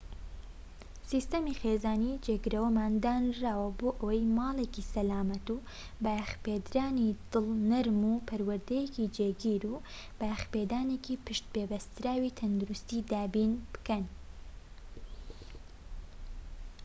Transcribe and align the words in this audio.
سیستەمی 1.09 1.57
خێزانی 1.61 2.19
جێگرەوەمان 2.25 2.93
دانراوە 3.03 3.69
بۆ 3.79 3.89
ئەوەی 3.99 4.29
ماڵێکی 4.37 4.87
سەلامەت 4.93 5.47
و 5.53 5.57
بایەخپێدەرانی 6.03 7.17
دڵ 7.31 7.47
نەرم 7.71 8.01
و 8.11 8.13
پەروەردەیەکی 8.27 9.11
جێگیر 9.17 9.63
و 9.73 9.83
بایەخپێدانێکی 10.19 11.21
پشت 11.25 11.45
پێبەستراوی 11.53 12.35
تەندروستی 12.39 13.05
دابین 13.11 13.51
بکەن 13.73 14.03